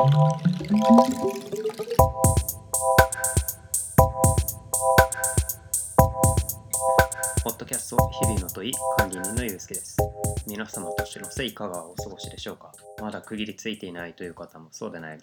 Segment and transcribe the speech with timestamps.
[0.00, 0.08] ポッ
[7.58, 9.98] ドキャスト日々の問い管理人のゆうすけです。
[10.46, 12.72] 皆様年のせいかがお過ごしでしょうか？
[13.02, 15.18] まだ区切りついていないという方もそうでない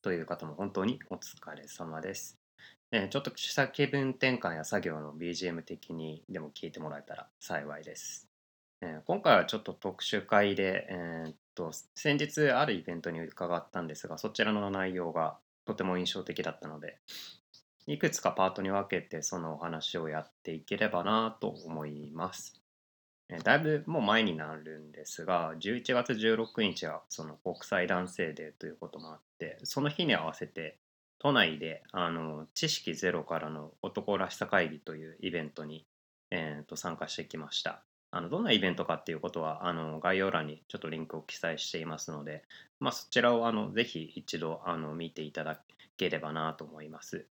[0.00, 2.38] という方も本当にお疲れ様です。
[2.92, 8.28] えーちょっと著作気分転換や作業の BGM 的にでも聞いてもらえたら幸いです。
[9.06, 16.98] 今回はちょっと特殊会で、えーっと先日あるイベントに伺ったんですがそちらの内容がとても印象的だったので
[17.86, 22.60] いくつかパートに分けてそのお話をやっていければなと思います。
[23.42, 30.76] だいぶもう前になるんですが11月16日はその国際男性デーということもあってその日に合わせて
[31.18, 35.86] 都内であの知識ゼロからの男らしさ会議というイベントに、
[36.30, 37.82] えーと参加してきました。
[38.16, 42.44] あのどんなイベントかっていうことはあの概要欄にちょっとリンクを記載していますので、
[42.78, 45.60] まあ、そちらをあのぜひ一度あの見ていただ
[45.96, 47.26] ければなと思います。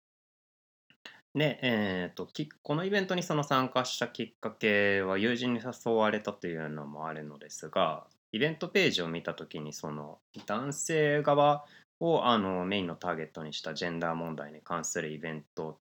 [1.35, 2.29] で、えー、と
[2.63, 11.65] このイベントにその参加したきっかけは友人に誘われたというのもあるのですがイベントページを見た時にその男性側
[12.01, 15.79] をあのメインのターゲットにしたジェンダー問題に関するイベント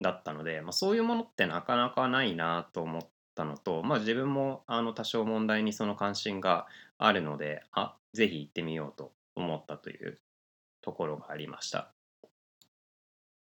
[0.00, 6.66] だったので、まあ、そういうものってなかなかないなと思ったのと、まあ、自分もあの多少問題にその関心が
[6.98, 10.18] あるのであぜひ行ってみようと思ったという
[10.82, 11.90] ところがありました。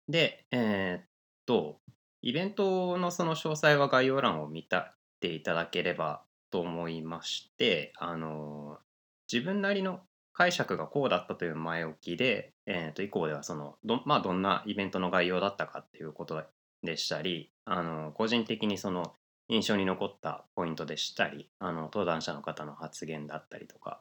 [0.09, 1.05] で、えーっ
[1.47, 1.79] と、
[2.23, 8.79] イベントのその詳細は概要欄を見たていただければと思いまして、あの
[9.33, 10.01] 自分なりの
[10.35, 16.43] 解釈がこうだったという前置きで、えー、と以降ではそのど,、まあ、どんなイベントの概要だったかっていうこと
[16.83, 19.15] でしたりあの個人的にその
[19.49, 24.01] 印象に残ったポイントでしたりあの登壇者の方の発言だったりとか、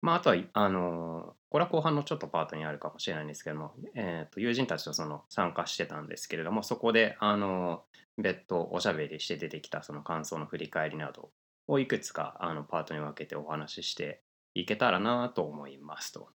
[0.00, 7.82] まあ、あとはあのこれは後半のちょっとパートにあるかもしれないんですけども、えー、と友人たちとその参加してたんですけれどもそこであの
[8.18, 11.30] 別途おしゃべりして出てきたその感想の振り返りなど
[11.68, 14.20] をいくつかあのパートに分けてお話しして
[14.54, 16.28] いけたらなと思いますと。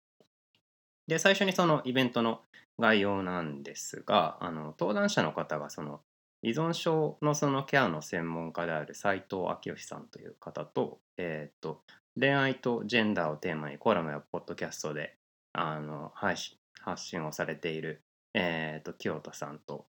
[1.06, 2.40] で最初にそのイベントの
[2.78, 6.00] 概要なんですがあの登壇者の方がその
[6.44, 11.80] 依存症のそのケアの専門家である斉藤昭義さんという方と,、えー、と
[12.20, 15.16] 恋愛とジェンダーをテーマにコラムやポッドキャストで
[15.54, 18.02] あの配信発信をされている、
[18.34, 19.86] えー、と清田さんと,、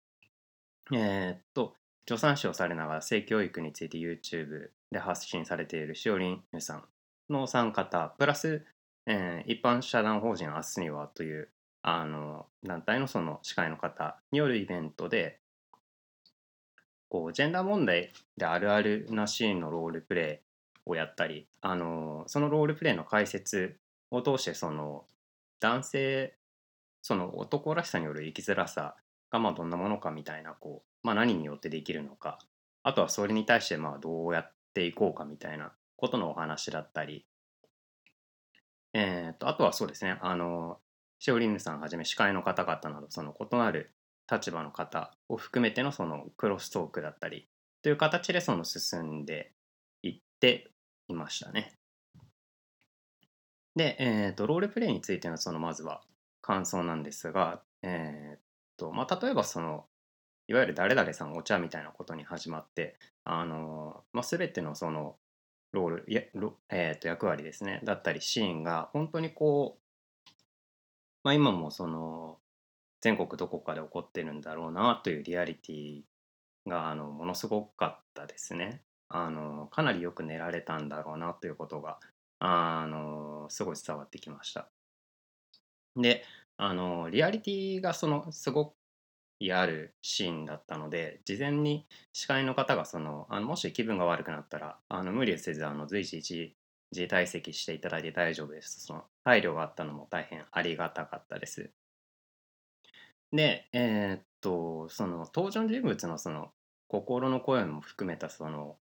[0.92, 1.76] えー、と
[2.06, 6.84] 助産師をされながら性教育について YouTube で発信されているしおりんゆさん
[7.30, 8.66] のお三方プラス、
[9.06, 11.50] えー一般社団法人明日にはという
[11.82, 15.41] あの団体のその司会の方によるイベントで
[17.12, 20.42] こうジェンダー問題であるあるなシーンのロールプレ
[20.88, 23.76] イをやったりあのそのロールプレイの解説
[24.12, 25.04] を通してその
[25.60, 26.36] 男性
[27.02, 28.96] その男らしさによる生きづらさ
[29.30, 32.40] がまあどんなものかみたいなこう、まあ、何によってできるのか
[32.82, 37.26] あとはそれに対してまあどうやっていこうかみたいなことのお話だったり、
[38.94, 40.78] えー、とあとはそうですねあの
[41.20, 43.92] シオリンヌさんはじめ司会の方々などその異なる
[44.30, 47.48] 立場の方を含めてのそのクロストークだったり
[47.82, 49.52] という形でその進んで
[50.04, 50.72] いって
[51.08, 51.74] いましたね。
[53.76, 56.02] で、えー、とロールプレイについてのそのまずは
[56.42, 58.40] 感想なんですが、えー
[58.78, 59.86] とまあ、例えばその
[60.48, 65.16] いわゆる誰々さんお茶みたいなことに始まってあの、まあ、全てのその
[65.72, 70.30] ロールやロ、えー、と役割ですねだったりシーンが本当にこう、
[71.24, 72.38] まあ、今もその
[73.02, 76.02] 全国どこかで起こってるんだろうなというリアリティ
[76.68, 78.82] があのものすごかったですね。
[79.10, 82.00] あのかなりよく練られたんだろうなということが
[82.40, 84.70] あのすごい伝わってきました。
[85.96, 86.24] で
[86.58, 88.74] あのリアリティがそのすごく
[89.52, 96.56] あるシーンだったので事前に司会の方がそのあのもし気分が悪くなったらあの無理せずあの随時一
[96.92, 98.86] 時退席していただいて大丈夫です。
[98.86, 101.72] その配慮があったのも大変ありがたかったです。
[103.32, 106.50] でえーっとその登場人物のその
[106.88, 108.76] 心の声も含めたその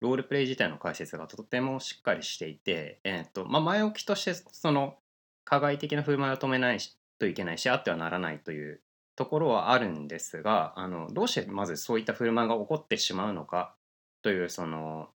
[0.00, 4.96] ロールプレイ自体の解説がとてもしっかりしていて、えーっとまあ、前置きとしてその
[5.44, 6.78] 加害的な振る舞いを止めない
[7.20, 8.80] といけないしあってはならないという
[9.14, 13.76] ところはあるんですがあのどうしてまずそういった振る舞いが起こってしまうのか
[14.22, 15.10] というその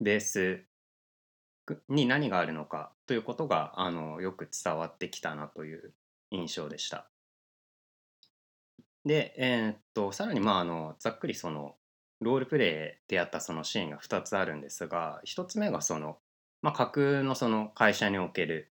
[0.00, 0.64] ベース
[1.88, 5.92] に何があるのかということがあのよく伝わってきたなという
[6.32, 7.08] 印象でした。
[9.10, 11.74] で、えーっとさらにまああのざっくりその
[12.20, 16.18] ロールプレイでやったそのシーンが2つあるんですが1つ目がその、
[16.62, 18.70] まあ、架空のその会社における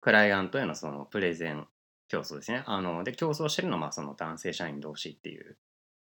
[0.00, 1.66] クライアントへのそのプレゼン
[2.08, 2.62] 競争ですね。
[2.64, 5.58] あので競争してるのはその男性社員同士っていう、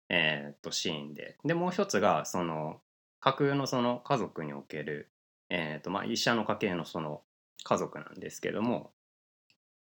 [0.10, 2.80] えー、っとシーンででもう一つがその
[3.22, 5.10] 架空のその家族における、
[5.50, 7.22] えー、っとまあ医者の家系のその
[7.64, 8.92] 家族なんですけども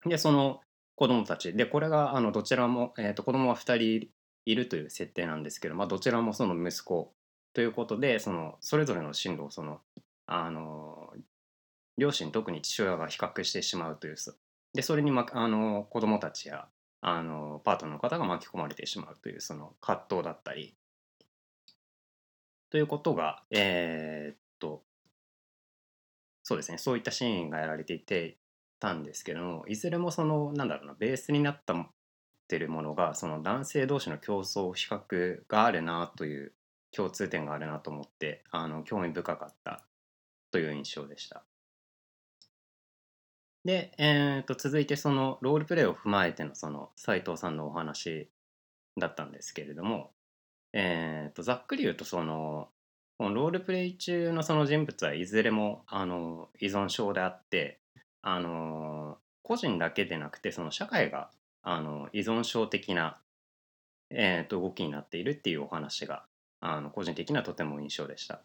[0.04, 0.60] でその
[0.98, 1.52] 子供たち。
[1.52, 4.08] でこれがあのどちらも、えー、と子供は2人
[4.46, 7.14] いるという設定なんですけど、まあ、どちらもその息子
[7.54, 9.78] ということでそのそれぞれの進路をその
[10.26, 11.12] あの
[11.98, 14.16] 両親特に父親が比較してしまうという
[14.74, 16.66] でそれに、ま、あの子供たちや
[17.00, 20.74] あのパートナーの方が巻き込まれてしまうというその葛藤だったり
[22.70, 24.82] ということがえー、っと
[26.42, 28.36] そうですねそういったシーンがやられていて
[28.80, 31.86] たんですけどもいずれもそのなんだろうなベースになったっ
[32.48, 36.52] てるものがその男性同士の競争比較があるなという
[36.90, 39.84] 共通点があるなと思ってあの興味深かった
[40.50, 41.44] という印象でした。
[43.66, 48.30] で、えー、と続いてそのロールプレイを踏まえてのその斉藤さんのお話
[48.98, 50.10] だったんですけれども、
[50.72, 52.68] えー、とざっくり言うとその
[53.18, 57.77] このロールプレイ中のその人物はいずれもあの依存症であって
[58.22, 61.30] あの個人だけでなくてその社会が
[61.62, 63.18] あの依存症的な、
[64.10, 66.24] えー、と動きになっているっていうお話が
[66.60, 68.40] あの個人的にはとても印象でした。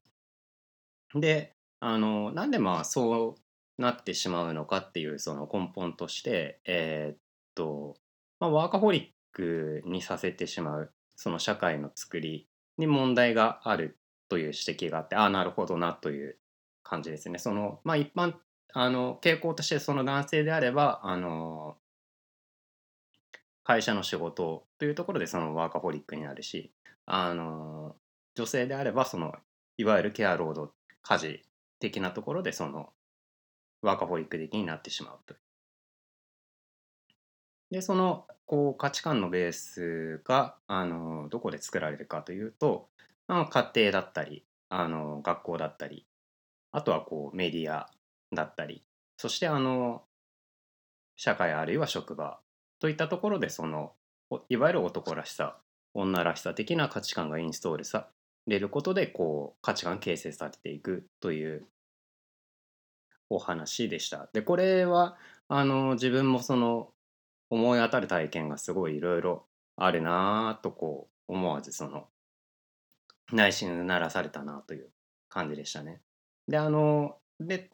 [1.15, 7.17] であのなんでまあそうなってしまうのかっていうその根本としてえー、っ
[7.55, 7.95] と、
[8.39, 12.47] まあ、ワーカホリックにさせてしまうその社会の作り
[12.77, 13.97] に問題がある
[14.29, 16.37] という指摘があってああなるほどなという
[16.83, 17.39] 感じですね。
[17.39, 18.33] そのまあ、一般
[18.73, 21.77] あの傾向としてその男性であればあの
[23.63, 26.71] 会社の仕事というところでそのワーカホリックになるし
[27.05, 27.95] あの
[28.35, 29.35] 女性であればその
[29.77, 30.73] いわゆるケア労働
[31.03, 31.43] 家事
[31.79, 32.89] 的なところでその
[33.81, 35.35] ワーカホリック的になってしまうと。
[37.69, 42.87] でそのこう価値観のベースがあのどこで作られるかというと
[43.27, 46.05] あ家庭だったりあの学校だったり
[46.71, 47.89] あとはこうメディア
[48.35, 48.83] だったり
[49.17, 50.03] そしてあの
[51.15, 52.39] 社会あるいは職場
[52.79, 53.93] といったところでその
[54.49, 55.57] いわゆる男らしさ
[55.93, 58.07] 女らしさ的な価値観がインストールさ
[58.47, 61.65] れることでこう価値観形成されていくという
[63.29, 64.29] お話でした。
[64.33, 66.89] でこれはあの自分もその
[67.49, 69.45] 思い当たる体験がすごいいろいろ
[69.75, 72.07] あるなとこう思わずその
[73.31, 74.89] 内心うならされたなという
[75.29, 76.01] 感じでしたね。
[76.47, 77.69] であので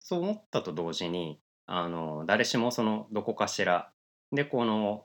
[0.00, 3.90] そう思ったと同時にあの誰しもそのどこかしら
[4.32, 5.04] でこの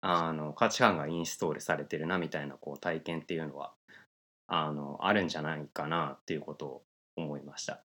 [0.00, 3.72] あの価値観がインストールされてるなみたいなこう体験っていうのは
[4.46, 6.82] あのあるんじゃないかなっていうことを
[7.16, 7.82] 思いました。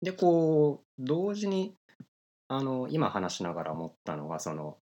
[0.00, 1.74] でこう同時に
[2.48, 4.78] あの今話しながら思ったのがその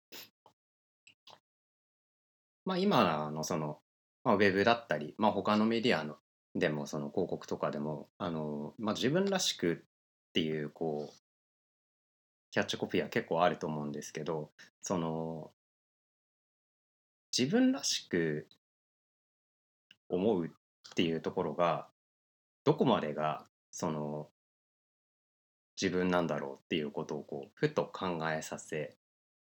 [2.65, 3.79] まあ今のその、
[4.25, 6.17] まあ、ウェブだったり、まあ、他のメディアの
[6.55, 11.15] でもその広告とかでもあの、まあ、自分らしくっていうこう
[12.53, 15.51] キャッチコピーは結構あると思うんですけどその
[17.37, 18.47] 自分らしく
[20.09, 20.51] 思うっ
[20.95, 21.89] ていうところが
[22.63, 24.29] どこまでがその
[25.81, 28.97] 自分なんだろうっていうことをこうふと考えさせ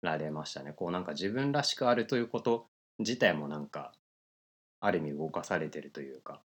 [0.03, 0.73] られましたね。
[0.73, 2.67] こうなんか自分らしくあるということ
[2.99, 3.93] 自体もなんか
[4.79, 6.41] ある意味動かされてるというか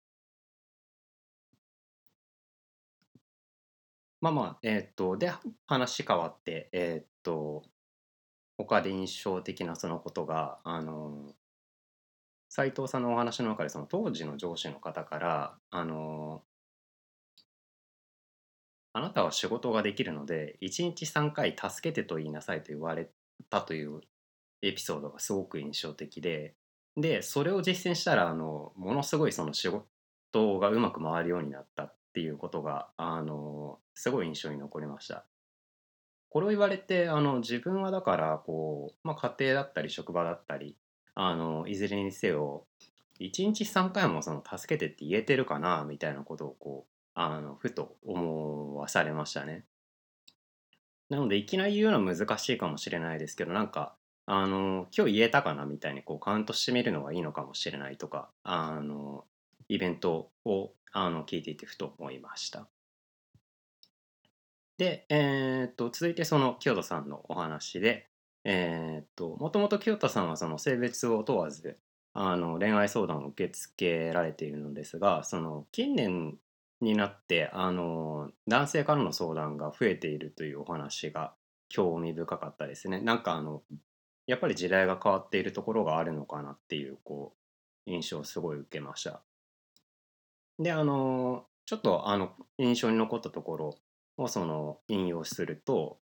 [4.23, 5.33] まあまあ、えっ、と、で、
[5.67, 7.61] 話変わって、えっ、と、
[8.57, 11.35] 他で印象的なそのことが、あの、
[12.47, 16.41] 斉藤さんのお話の中で、その当時の上司の方から、あの、
[18.93, 23.11] あなたは仕事ができるので、1日3回助けてと言いなさいと言われ
[23.49, 23.99] たという
[24.61, 26.55] エピソードがすごく印象的で、
[26.95, 31.93] で、それを実践したら、あの、ものすごいその仕事がうまく回るようになった。
[32.13, 35.25] っていうことが、あの、すごい印象に残りました。
[36.29, 40.77] これを言われて、あの、自分はだから、こう、まあ、家庭だったり職場だったり、
[41.15, 42.65] あの、いずれにせよ、
[43.19, 49.65] 1日3回もその助けてって言えてるかなみたいなことをこうあのふと思わされましたね。
[51.09, 59.25] なのでいきなり言うのは難しいかもしれないですけどなんかあの今日言えたかなみたいにこうカウントしてみるのがいいのかもしれないとかあの
[59.69, 62.67] イベントをあの聞いていてふと思いました。
[64.77, 68.07] で、えー、っと続いてその清田さんのお話で、
[68.43, 71.77] えー、っともともと清田さんはその性別を問わず
[72.13, 76.37] あの恋愛相談を受け付けられているのですがその近年
[76.81, 81.33] になってあの男性からの相談が増えているというお話が
[81.69, 82.99] 興味深かったですね。
[82.99, 83.63] なんかあの
[84.27, 87.33] やっぱり時代が変わっているところがあるのかなっていうこ
[87.87, 89.21] う印象をすごい受けました。
[90.59, 93.75] であのちょっとあの印象に残ったところ
[94.17, 95.97] をその引用すると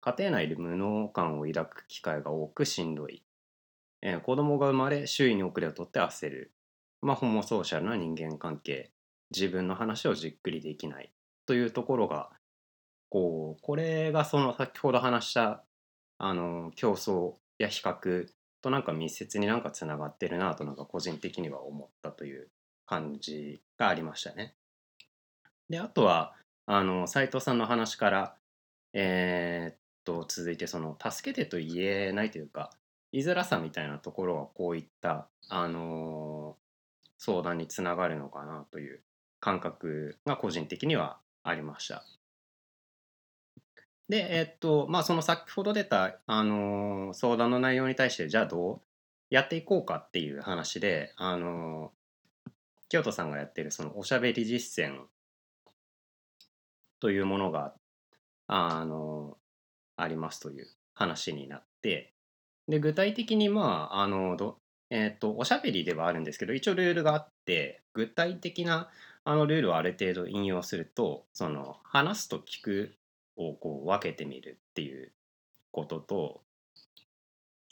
[0.00, 3.22] 家庭内で無能感を抱く機会が多くしんどい、
[4.02, 6.52] えー、子供が生まれ周囲に遅れをとって焦る、
[7.00, 8.90] まあ、ホモソーシャルな人間関係。
[9.34, 11.10] 自分の話をじっくりできない。
[11.46, 12.30] というところが
[13.10, 15.64] こうこれがその先ほど話した
[16.18, 18.28] あの競争や比較
[18.62, 22.48] となんか密接になんかつながってるなとなんか個人的には思ったという
[22.92, 24.54] 感じがありましたね。
[25.70, 26.34] であとは
[26.66, 28.34] あの斉藤さんの話から
[28.92, 32.70] えー、っと続いてその助けてと言えないというか
[33.10, 36.56] 言いづらさみたいなところはこういったあの
[37.16, 39.00] 相談につながるのかなという
[39.40, 42.04] 感覚が個人的にはありました。
[44.08, 48.80] で、えっと、まあ、その先ほど出た、あのー、相談の内容に対して、じゃあどう
[49.30, 51.92] やっていこうかっていう話で、あの
[52.92, 55.04] 京都さんがやってるそのおしゃべり実践
[57.00, 57.72] というものが、
[58.48, 59.38] あの、
[59.96, 62.12] ありますという話になって、
[62.68, 64.58] で、具体的に、まあ、あのど、
[64.90, 68.90] えっと、おしゃべりではあるんですけど、一応ルールがあって、具体的な
[69.24, 72.94] あのルールをある程度引用すると、その話すと聞く
[73.36, 75.12] をこう分けてみるっていう
[75.70, 76.42] ことと、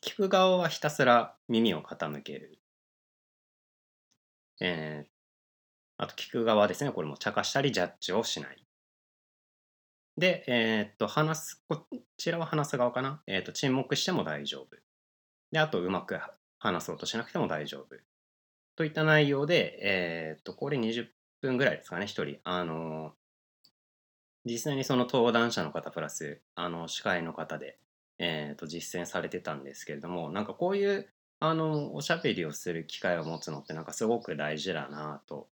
[0.02, 2.59] 聞く側はひたすら耳を傾ける。
[4.60, 5.10] えー、
[5.96, 8.64] あと聞く側ですね、これも茶化したりジャッジをしない。
[10.16, 11.86] で、えー、っと、話す、こ
[12.16, 13.22] ちらは話す側かな？
[13.26, 14.76] えー、っと、沈黙しても大丈夫。
[15.50, 16.18] で、あと、うまく
[16.58, 17.96] 話そうとしなくても大丈夫。
[18.76, 21.06] といった内容で、え、っと、これ20
[21.40, 22.38] 分ぐらいですかね、一人。
[22.44, 23.14] あの
[24.44, 27.78] 実際にその登壇者の方プラスあの司会の方で、
[28.18, 35.49] えー、と実践されてたんですけれどもなんかこういうあのおしゃべりをする機会を持つのってなんかすごく大事だなと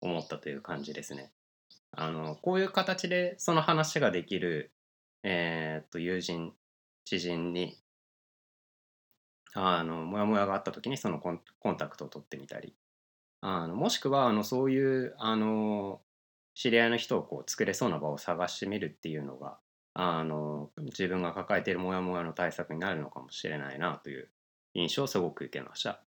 [0.00, 1.32] 思ったという感じですね。
[1.90, 4.70] あのこういう形でその話ができる、
[5.24, 6.52] えー、と友人
[7.04, 7.76] 知人に
[9.54, 12.74] あのモヤモヤがあった時にそのコンコンタクトを取ってみたり
[13.40, 16.00] あのもしくはあのそういうあの
[16.54, 19.58] 知り合いの人をこう作れそうな場を探してみるっていうのが
[19.94, 24.30] あの自分が抱えているモヤモヤの対策になるのかもしれないなという
[24.74, 26.02] 印象をすごく受けました。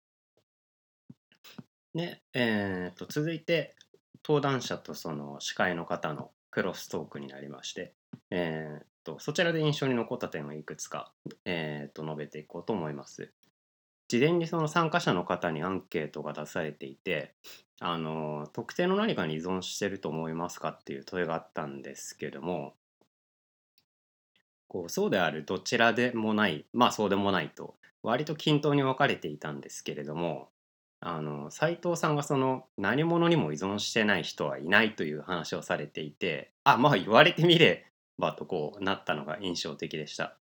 [1.94, 3.76] で、えー、と続いて
[4.24, 7.94] 登壇者とその司会の方のクロストークになりまして、
[8.30, 11.12] えー、とそちらで印象に残った点をいくつか、
[11.46, 13.32] えー、と述べていこうと思います。
[14.08, 17.34] 事前にその参加者の方にアンケートが出されていて
[17.80, 22.74] あの特定の何かに依存してると思いますかっていう問いがあったんですけども
[24.68, 30.50] こうそうであるどちらでもないまあそうでもないと割と均等に分かれていたんですけれども
[31.00, 37.88] あの斉藤さんがその何者にも依存してない人はいないという話をされていてあまあ言われてみれ
[38.20, 40.38] ばとこうなったのが印象的でした。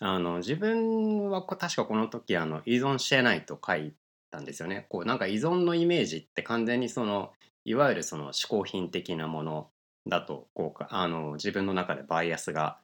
[0.00, 3.92] あの自分は確かこの時あの依存してないと書い
[4.30, 4.86] たんですよね。
[4.88, 7.32] こうなんか依存のイメージって完全にその
[7.64, 9.70] いわゆるその嗜好品的なもの
[10.08, 12.78] だとこうあの自分の中でバイアスが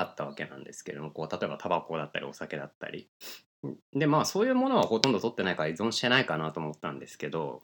[0.00, 3.08] あったわけなんですけれどもこう例えばタバコだったりお酒だったり
[3.94, 7.62] でまあそういうものはほとんど取ってないから依存してないかなと思ったんですけど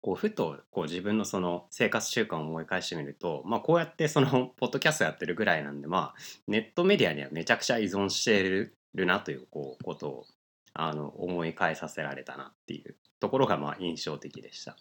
[0.00, 10.26] こうふとこう自分のその生活習慣を思い返してみると、まあ、こうやってその ポッドキャストやってるぐらいなんで、まあ、ネットメディアにはめちゃくちゃ依存してるなというこうことを
[10.74, 14.76] あの思い返させられたなっていうところがまあ印象的でした。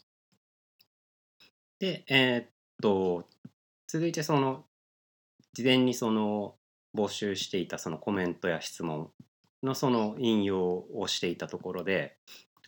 [1.79, 2.47] で、えー、っ
[2.81, 3.27] と
[3.87, 4.66] 続いてその
[5.57, 6.53] 事前にその
[6.95, 9.09] 募集していたそのコメントや質問
[9.63, 12.15] のその引用をしていたところで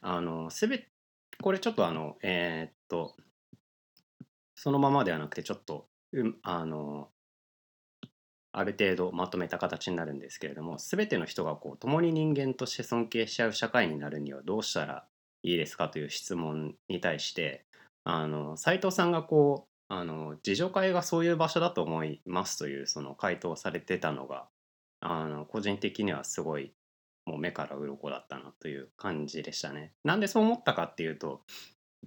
[0.01, 0.83] あの全
[1.39, 3.15] これちょっとあのえー、っと
[4.55, 7.09] そのままではなくてちょっと、う、あの
[8.53, 15.05] ある程度まとめた形になるんですけれども全ての人がこう共に人間として尊敬し合う社会になるにはどうしたら
[15.43, 17.65] いいですかという質問に対して
[18.03, 24.47] あの斉藤さんがこうあの自助会がそういう場所だと思いますというその回答をされてたのが
[25.01, 26.71] あの個人的にはすごい
[27.25, 29.93] もう目から鱗だったなという感じでしたね。
[30.03, 31.41] なんでそう思ったかっていうと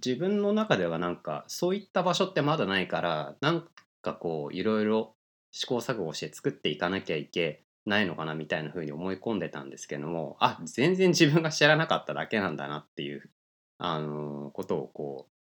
[0.03, 3.67] 自分の中ではなんかそういった場所ってまだないからなん
[4.01, 5.15] かこういろいろ
[5.51, 13.29] 試行錯誤して作っていかなきゃいけないのかなみたいな風に思い込んでたんですけどもあ全然自分が知らなかっただけなんだなっていう
[13.77, 15.32] あのことをこう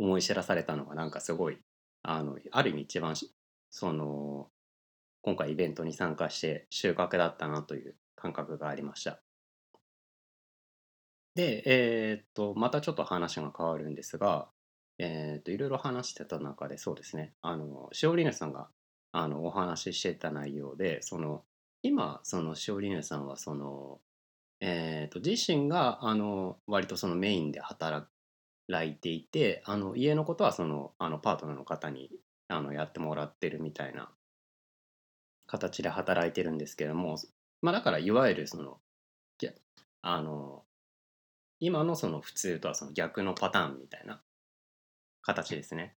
[0.00, 1.58] 思い知らされたのがなんかすごい
[2.02, 3.14] あのある意味一番
[3.70, 4.48] その
[5.22, 9.20] 今回イベントに参加して収穫だったなという感覚がありました。
[11.34, 14.48] で、えーっと、またちょっと話が変わるんですが、
[14.98, 18.68] えーっと、いろいろ話してた中で、そうですね、あの、しおりぬさんが
[19.12, 21.44] あのお話ししてた内容で、その、
[21.82, 24.00] 今、そのしおりぬさんは、その、
[24.60, 28.06] えーっと、自身が、あの、割とそのメインで働
[28.84, 32.10] いていて、あの、家のことは、その、あの、パートナーの方に、
[32.48, 34.10] あの、やってもらってるみたいな
[35.46, 37.16] 形で働いてるんですけども、
[37.62, 38.80] まあ、だから、いわゆる、その、
[40.02, 40.64] あの、
[41.60, 44.22] 今のその普通とはその逆のパターンみたいな
[45.22, 45.94] 形ですね。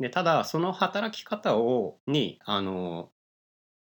[0.00, 3.12] でただその働き方をにあの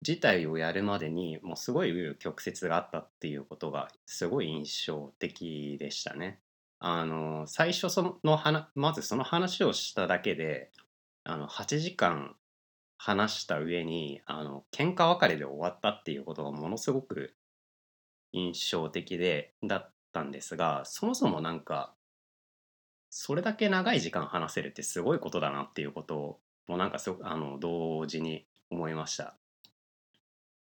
[0.01, 6.39] 事態をやるまでにもうすごい曲折があったっていうことがすごい印象的でしたね。
[6.79, 10.72] あの最初その話まずその話をしただけで
[11.24, 12.36] あの8時間
[12.98, 17.34] 話した上にあの喧嘩別れで終わったっていうことがものすごく
[18.32, 21.94] 印象的でだったんですがそもそもなんか
[23.10, 29.38] それだけ長い時間話せるってすごいことだなっていうことをもうなんかすごくあの同時に思いました。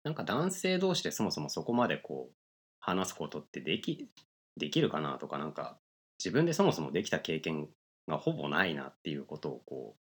[0.04, 2.36] なんか男性同士でそもそもそこまでこう
[2.80, 4.10] 話すことってでき
[4.58, 5.78] できるかなとかなんか
[6.24, 7.68] 自分でそもそもできた経験
[8.08, 10.02] がほぼないなっていうことをこう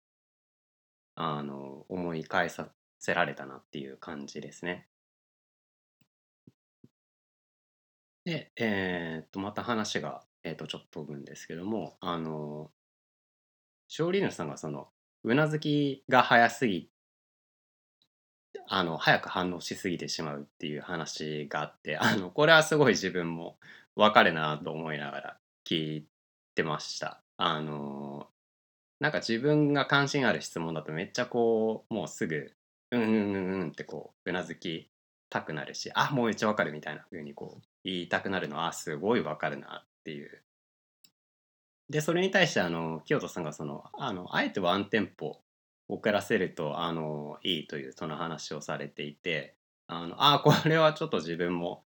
[1.15, 2.67] あの思い返さ
[2.99, 4.87] せられたなっていう感じですね。
[8.25, 12.69] で、えーっと、また話が、えーっと、ちょっと飛ぶんですけども、あの、
[13.89, 14.89] 勝利主さんがその、
[15.23, 16.91] うなずきが早すぎ、
[18.67, 23.57] あの、早く反応しすぎてしまうっていう話があって、あの、これはすごい自分も
[23.95, 26.07] わかるなと思いながら聞い
[26.55, 27.21] てました。
[27.37, 28.27] あの、
[28.99, 32.53] なんか自分が関心ある質問だとめっちゃこう、もうすぐ、
[32.91, 34.89] うんうんうんうんってこう、うなずき
[35.29, 40.43] たくなるし、あ、もうめっちゃわかるみたいな風にこう、言いたくなるのはすごいわかるなっていう。
[41.91, 45.41] でそれに対してあの清人さんがそのあのあえてワンテンポ
[45.89, 49.55] 遅らせるとあのいいというその話をされていて
[49.87, 51.83] あのあこれはちょっと自分も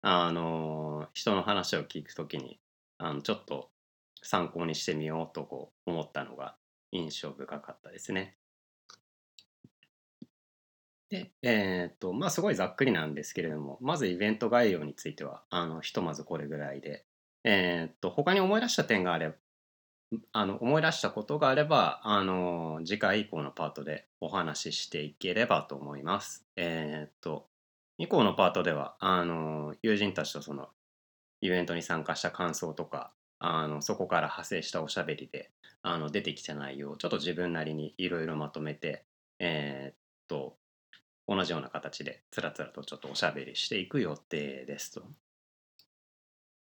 [0.00, 2.60] あの人の話を聞くときに
[2.98, 3.70] あのちょっと
[4.22, 6.56] 参考にしてみようとこう思ったのが
[6.92, 8.36] 印象深かったですね。
[11.10, 17.06] で、えーっと、まあ、すごいざっくりなんですけれども、まずイベント概要については、あの、ひとまずこれぐらいで、
[17.44, 19.36] えーっと、他に思い出した点があれば、
[20.32, 26.46] あの、思い出したことがあれば、あの、次回以降のパートでお話ししていければと思います。
[26.56, 27.48] えーっと、
[27.98, 30.68] 以降のパートでは、あの、友人たちとその、
[31.40, 35.50] イベントに参加した感想とか、あの、そこから派生したおしゃべりで、
[35.82, 39.04] あの、出てきた内容をちょっと自分なりにいろいろまとめて、
[39.38, 39.96] えーっ
[40.28, 40.56] と、
[41.28, 45.02] 同じような形でつらつらとちょっとおしゃべりしていく予定ですと。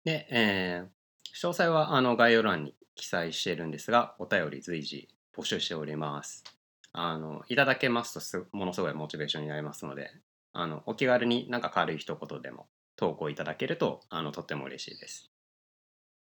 [0.04, 0.86] で、えー、
[1.34, 6.44] 詳細はあの概要欄に記載しているんですが、お便り随時募集しております。
[6.92, 10.10] あの、いただけますとものすごいモチベーションになりますので、
[10.52, 12.68] あの、お気軽になんか軽い一言でも
[13.00, 15.30] 投稿いただけると、あの、とっても嬉しいです。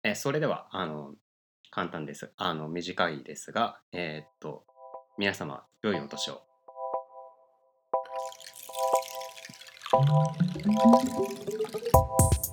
[0.02, 1.14] えそれでは、あの、
[1.70, 2.32] 簡単です。
[2.38, 4.66] あの、短いですが、えー、っと、
[5.20, 6.42] 皆様、良いお年を。
[9.96, 12.45] Thank you.